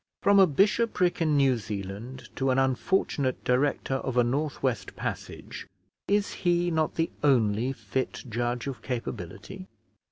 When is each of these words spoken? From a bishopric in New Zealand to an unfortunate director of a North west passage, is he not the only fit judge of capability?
From 0.23 0.39
a 0.39 0.47
bishopric 0.47 1.21
in 1.21 1.37
New 1.37 1.59
Zealand 1.59 2.27
to 2.35 2.49
an 2.49 2.57
unfortunate 2.57 3.43
director 3.43 3.93
of 3.97 4.17
a 4.17 4.23
North 4.23 4.63
west 4.63 4.95
passage, 4.95 5.67
is 6.07 6.31
he 6.33 6.71
not 6.71 6.95
the 6.95 7.11
only 7.23 7.71
fit 7.71 8.23
judge 8.27 8.65
of 8.65 8.81
capability? 8.81 9.67